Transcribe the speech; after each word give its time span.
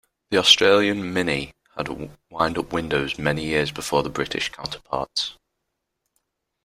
The 0.31 0.37
Australian 0.39 1.13
Mini 1.13 1.53
had 1.77 1.87
wind 2.31 2.57
up 2.57 2.73
windows 2.73 3.19
many 3.19 3.45
years 3.45 3.71
before 3.71 4.01
their 4.01 4.11
British 4.11 4.49
counterparts. 4.51 5.37